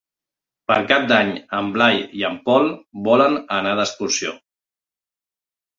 [0.71, 1.29] Per Cap d'Any
[1.59, 2.67] en Blai i en Pol
[3.11, 4.35] volen anar d'excursió.